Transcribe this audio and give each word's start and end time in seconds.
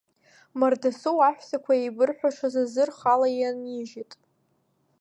Мардасоу 0.59 1.19
аҳәсақәа 1.27 1.73
иеибырҳәашаз 1.75 2.55
азы 2.63 2.83
рхала 2.89 3.27
иаанижьит. 3.31 4.11